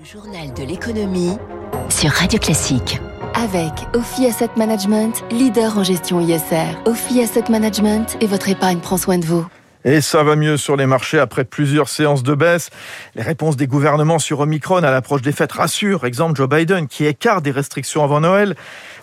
[0.00, 1.36] Le journal de l'économie
[1.90, 2.98] sur Radio Classique.
[3.34, 6.74] Avec Ophi Asset Management, leader en gestion ISR.
[6.86, 9.44] Ophi Asset Management et votre épargne prend soin de vous.
[9.84, 12.70] Et ça va mieux sur les marchés après plusieurs séances de baisse.
[13.14, 16.04] Les réponses des gouvernements sur Omicron à l'approche des fêtes rassurent.
[16.04, 18.56] Exemple Joe Biden qui écarte des restrictions avant Noël.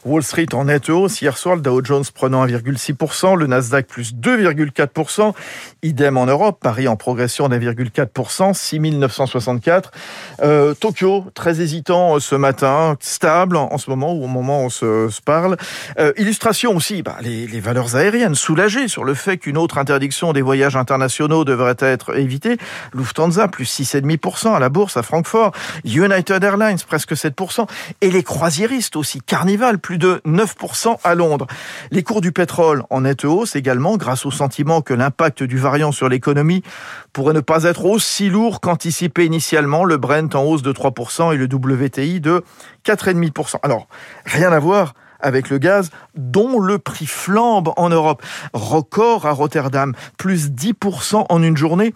[0.06, 1.22] Wall Street en nette hausse.
[1.22, 5.34] Hier soir, le Dow Jones prenant 1,6%, le Nasdaq plus 2,4%.
[5.82, 9.92] Idem en Europe, Paris en progression d'1,4%, 6964.
[10.44, 14.66] Euh, Tokyo, très hésitant euh, ce matin, stable en ce moment ou au moment où
[14.66, 15.58] on se, parle.
[16.00, 20.32] Euh, illustration aussi, bah, les, les valeurs aériennes soulagées sur le fait qu'une autre interdiction
[20.34, 22.58] des voyages internationaux devrait être évitée.
[22.94, 25.52] Lufthansa, plus 6,5% à la bourse à Francfort.
[25.86, 27.68] United Airlines, presque 7%.
[28.02, 31.48] Et les croisiéristes aussi, Carnival, plus de 9% à Londres.
[31.92, 35.92] Les cours du pétrole en nette hausse également grâce au sentiment que l'impact du variant
[35.92, 36.64] sur l'économie
[37.14, 39.84] pourrait ne pas être aussi lourd qu'anticipé initialement.
[39.84, 42.44] Le Brent en hausse de 3% et le WTI de
[42.86, 43.58] 4,5%.
[43.64, 43.88] Alors,
[44.26, 48.24] rien à voir avec le gaz, dont le prix flambe en Europe.
[48.54, 51.94] Record à Rotterdam, plus 10% en une journée.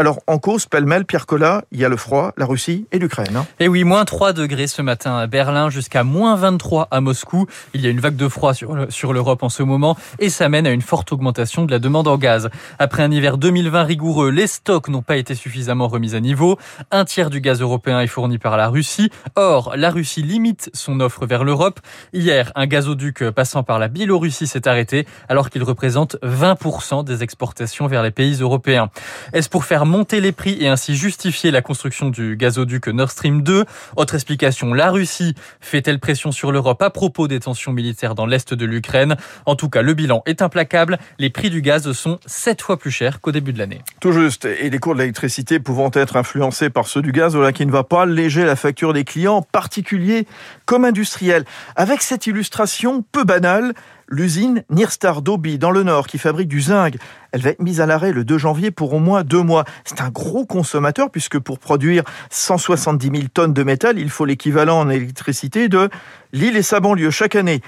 [0.00, 3.34] Alors, en cause, pêle-mêle, Pierre Collat, il y a le froid, la Russie et l'Ukraine.
[3.34, 3.46] Hein.
[3.58, 7.48] Et oui, moins 3 degrés ce matin à Berlin, jusqu'à moins 23 à Moscou.
[7.74, 10.48] Il y a une vague de froid sur, sur l'Europe en ce moment et ça
[10.48, 12.48] mène à une forte augmentation de la demande en gaz.
[12.78, 16.60] Après un hiver 2020 rigoureux, les stocks n'ont pas été suffisamment remis à niveau.
[16.92, 19.10] Un tiers du gaz européen est fourni par la Russie.
[19.34, 21.80] Or, la Russie limite son offre vers l'Europe.
[22.12, 27.88] Hier, un gazoduc passant par la Biélorussie s'est arrêté alors qu'il représente 20% des exportations
[27.88, 28.90] vers les pays européens.
[29.32, 33.42] Est-ce pour faire monter les prix et ainsi justifier la construction du gazoduc Nord Stream
[33.42, 33.64] 2.
[33.96, 38.54] Autre explication, la Russie fait-elle pression sur l'Europe à propos des tensions militaires dans l'est
[38.54, 39.16] de l'Ukraine?
[39.46, 40.98] En tout cas, le bilan est implacable.
[41.18, 43.80] Les prix du gaz sont sept fois plus chers qu'au début de l'année.
[44.00, 44.44] Tout juste.
[44.44, 47.72] Et les cours de l'électricité pouvant être influencés par ceux du gaz, voilà qui ne
[47.72, 50.26] va pas alléger la facture des clients, particuliers
[50.66, 51.44] comme industriels.
[51.76, 53.72] Avec cette illustration peu banale,
[54.10, 56.96] L'usine Nirstar Dobi dans le Nord qui fabrique du zinc,
[57.32, 59.64] elle va être mise à l'arrêt le 2 janvier pour au moins deux mois.
[59.84, 64.80] C'est un gros consommateur puisque pour produire 170 000 tonnes de métal, il faut l'équivalent
[64.80, 65.90] en électricité de
[66.32, 67.60] l'île et sa banlieue chaque année.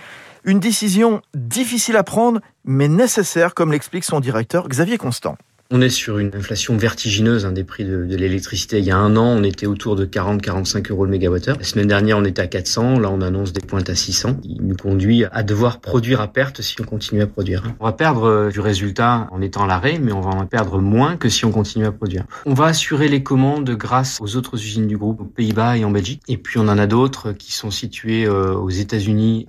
[0.44, 5.36] Une décision difficile à prendre mais nécessaire comme l'explique son directeur Xavier Constant.
[5.72, 8.80] On est sur une inflation vertigineuse hein, des prix de, l'électricité.
[8.80, 11.58] Il y a un an, on était autour de 40-45 euros le mégawattheure.
[11.58, 12.98] La semaine dernière, on était à 400.
[12.98, 14.38] Là, on annonce des pointes à 600.
[14.42, 17.62] Il nous conduit à devoir produire à perte si on continue à produire.
[17.78, 20.80] On va perdre euh, du résultat en étant à l'arrêt, mais on va en perdre
[20.80, 22.24] moins que si on continue à produire.
[22.46, 25.92] On va assurer les commandes grâce aux autres usines du groupe aux Pays-Bas et en
[25.92, 26.20] Belgique.
[26.26, 29.46] Et puis, on en a d'autres qui sont situées euh, aux États-Unis.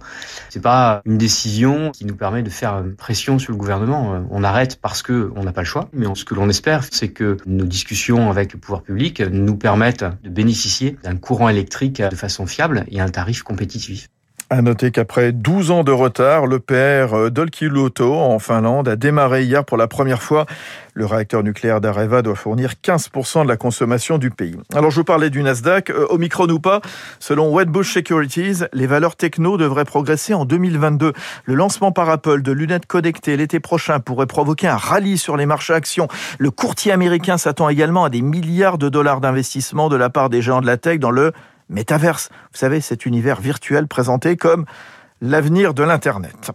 [0.49, 4.13] C'est pas une décision qui nous permet de faire pression sur le gouvernement.
[4.13, 6.83] Euh, on arrête parce que on n'a pas le choix, mais ce que l'on espère,
[6.91, 12.01] c'est que nos discussions avec le pouvoir public nous permettent de bénéficier d'un courant électrique
[12.01, 14.09] de façon fiable et à un tarif compétitif.
[14.53, 19.63] À noter qu'après 12 ans de retard, le PR d'Olkiluoto en Finlande a démarré hier
[19.63, 20.45] pour la première fois.
[20.93, 24.57] Le réacteur nucléaire d'Areva doit fournir 15% de la consommation du pays.
[24.75, 26.81] Alors je vous parlais du Nasdaq, euh, Omicron ou pas,
[27.19, 31.13] selon Wedbush Securities, les valeurs techno devraient progresser en 2022.
[31.45, 35.45] Le lancement par Apple de lunettes connectées l'été prochain pourrait provoquer un rallye sur les
[35.45, 36.09] marchés actions.
[36.39, 40.41] Le courtier américain s'attend également à des milliards de dollars d'investissement de la part des
[40.41, 41.31] géants de la tech dans le
[41.71, 42.29] métaverse.
[42.51, 44.65] Vous savez, cet univers virtuel présenté comme
[45.21, 46.51] l'avenir de l'Internet.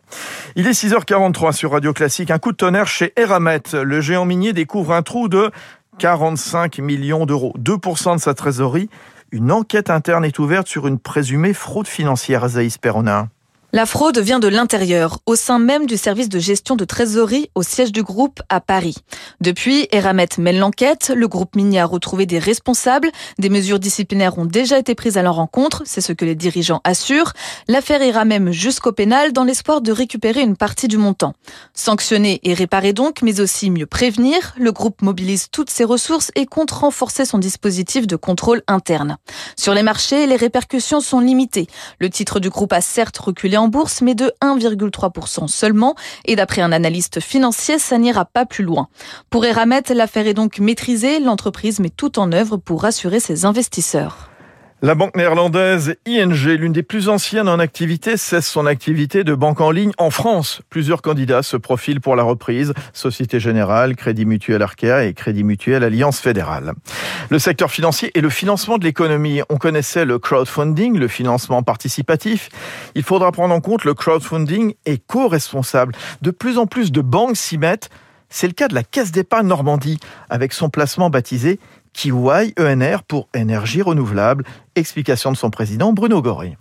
[0.57, 2.31] Il est 6h43 sur Radio Classique.
[2.31, 3.63] Un coup de tonnerre chez Eramet.
[3.73, 5.51] Le géant minier découvre un trou de
[5.99, 8.91] 45 millions d'euros, 2% de sa trésorerie.
[9.33, 13.29] Une enquête interne est ouverte sur une présumée fraude financière à Zaïs Perronin.
[13.73, 17.65] La fraude vient de l'intérieur, au sein même du service de gestion de trésorerie au
[17.65, 18.95] siège du groupe à Paris.
[19.41, 24.45] Depuis, Eramet mène l'enquête, le groupe minier a retrouvé des responsables, des mesures disciplinaires ont
[24.45, 27.33] déjà été prises à leur rencontre, c'est ce que les dirigeants assurent.
[27.67, 31.35] L'affaire ira même jusqu'au pénal dans l'espoir de récupérer une partie du montant.
[31.75, 36.47] Sanctionner et réparer donc, mais aussi mieux prévenir, le groupe mobilise toutes ses ressources et
[36.47, 39.19] compte renforcer son dispositif de contrôle interne.
[39.57, 41.67] Sur les marchés, les répercussions sont limitées.
[41.99, 45.95] Le titre du groupe a certes reculé en bourse, mais de 1,3% seulement.
[46.25, 48.89] Et d'après un analyste financier, ça n'ira pas plus loin.
[49.31, 51.21] Pour Eramet, l'affaire est donc maîtrisée.
[51.21, 54.31] L'entreprise met tout en œuvre pour rassurer ses investisseurs.
[54.83, 59.63] La banque néerlandaise ING, l'une des plus anciennes en activité, cesse son activité de banque
[59.63, 60.61] en ligne en France.
[60.69, 62.75] Plusieurs candidats se profilent pour la reprise.
[62.93, 66.75] Société Générale, Crédit Mutuel Arkea et Crédit Mutuel Alliance Fédérale.
[67.31, 69.41] Le secteur financier et le financement de l'économie.
[69.49, 72.51] On connaissait le crowdfunding, le financement participatif.
[72.95, 75.95] Il faudra prendre en compte le crowdfunding éco-responsable.
[76.21, 77.89] De plus en plus de banques s'y mettent.
[78.29, 81.61] C'est le cas de la Caisse d'épargne Normandie, avec son placement baptisé
[81.97, 84.45] Kiwai ENR pour énergie renouvelable.
[84.75, 86.57] Explication de son président Bruno Goré.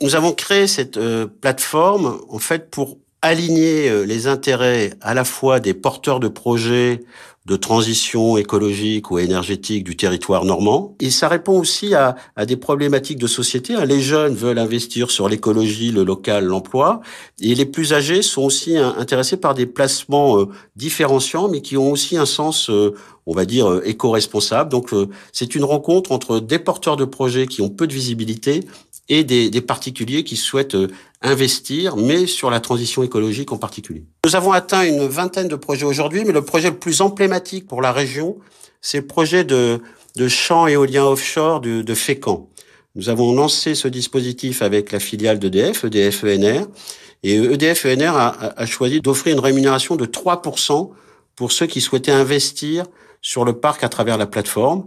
[0.00, 5.24] Nous avons créé cette euh, plateforme en fait pour aligner euh, les intérêts à la
[5.24, 7.02] fois des porteurs de projets
[7.48, 10.94] de transition écologique ou énergétique du territoire normand.
[11.00, 13.74] Et ça répond aussi à, à des problématiques de société.
[13.86, 17.00] Les jeunes veulent investir sur l'écologie, le local, l'emploi.
[17.40, 21.90] Et les plus âgés sont aussi intéressés par des placements euh, différenciants, mais qui ont
[21.90, 22.94] aussi un sens, euh,
[23.26, 24.70] on va dire, éco-responsable.
[24.70, 24.90] Donc
[25.32, 28.64] c'est une rencontre entre des porteurs de projets qui ont peu de visibilité
[29.08, 30.88] et des, des particuliers qui souhaitent euh,
[31.22, 34.04] investir, mais sur la transition écologique en particulier.
[34.24, 37.82] Nous avons atteint une vingtaine de projets aujourd'hui, mais le projet le plus emblématique pour
[37.82, 38.36] la région,
[38.80, 39.80] c'est le projet de,
[40.16, 42.48] de champ éolien offshore de, de Fécamp.
[42.94, 46.66] Nous avons lancé ce dispositif avec la filiale d'EDF, EDF ENR,
[47.22, 50.90] et EDF ENR a, a choisi d'offrir une rémunération de 3%
[51.34, 52.84] pour ceux qui souhaitaient investir
[53.20, 54.84] sur le parc à travers la plateforme.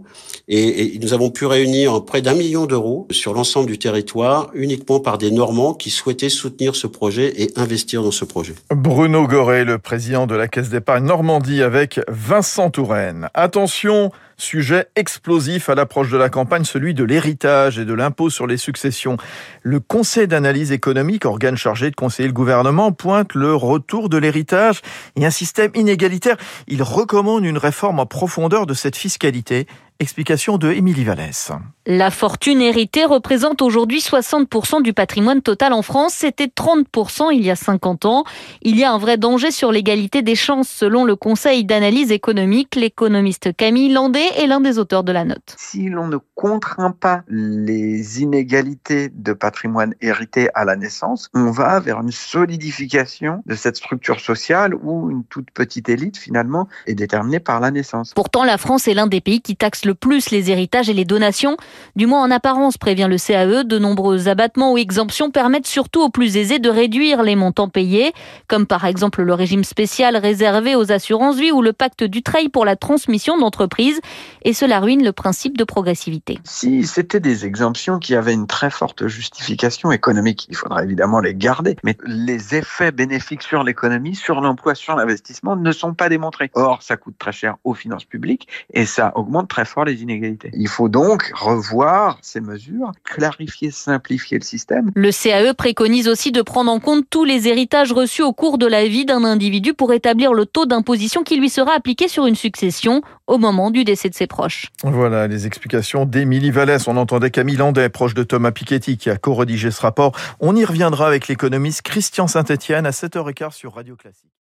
[0.48, 5.18] Et, nous avons pu réunir près d'un million d'euros sur l'ensemble du territoire, uniquement par
[5.18, 8.54] des Normands qui souhaitaient soutenir ce projet et investir dans ce projet.
[8.70, 13.28] Bruno Goré, le président de la Caisse d'épargne Normandie, avec Vincent Touraine.
[13.34, 14.10] Attention,
[14.42, 18.56] Sujet explosif à l'approche de la campagne, celui de l'héritage et de l'impôt sur les
[18.56, 19.16] successions.
[19.62, 24.80] Le Conseil d'analyse économique, organe chargé de conseiller le gouvernement, pointe le retour de l'héritage
[25.14, 26.36] et un système inégalitaire.
[26.66, 29.66] Il recommande une réforme en profondeur de cette fiscalité
[30.02, 31.52] Explication de Émilie Vallès.
[31.86, 36.14] La fortune héritée représente aujourd'hui 60% du patrimoine total en France.
[36.14, 38.24] C'était 30% il y a 50 ans.
[38.62, 42.74] Il y a un vrai danger sur l'égalité des chances selon le Conseil d'analyse économique.
[42.74, 45.54] L'économiste Camille Landé est l'un des auteurs de la note.
[45.56, 51.78] Si l'on ne contraint pas les inégalités de patrimoine hérité à la naissance, on va
[51.78, 57.40] vers une solidification de cette structure sociale où une toute petite élite finalement est déterminée
[57.40, 58.12] par la naissance.
[58.14, 61.04] Pourtant, la France est l'un des pays qui taxe le plus les héritages et les
[61.04, 61.56] donations.
[61.96, 66.10] Du moins en apparence, prévient le CAE, de nombreux abattements ou exemptions permettent surtout aux
[66.10, 68.12] plus aisés de réduire les montants payés,
[68.48, 72.48] comme par exemple le régime spécial réservé aux assurances vie ou le pacte du trail
[72.48, 74.00] pour la transmission d'entreprise.
[74.44, 76.38] Et cela ruine le principe de progressivité.
[76.44, 81.34] Si c'était des exemptions qui avaient une très forte justification économique, il faudrait évidemment les
[81.34, 81.76] garder.
[81.84, 86.50] Mais les effets bénéfiques sur l'économie, sur l'emploi, sur l'investissement ne sont pas démontrés.
[86.54, 90.50] Or, ça coûte très cher aux finances publiques et ça augmente très fort les inégalités.
[90.54, 94.90] Il faut donc revoir ces mesures, clarifier, simplifier le système.
[94.94, 98.66] Le CAE préconise aussi de prendre en compte tous les héritages reçus au cours de
[98.66, 102.34] la vie d'un individu pour établir le taux d'imposition qui lui sera appliqué sur une
[102.34, 104.66] succession au moment du décès de ses proches.
[104.84, 106.86] Voilà les explications d'Émilie Vallès.
[106.86, 110.12] On entendait Camille Landais, proche de Thomas Piketty, qui a co-rédigé ce rapport.
[110.40, 114.32] On y reviendra avec l'économiste Christian Saint-Etienne à 7h15 sur Radio Classique.